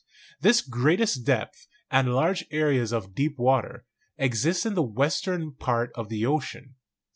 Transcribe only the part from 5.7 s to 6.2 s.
of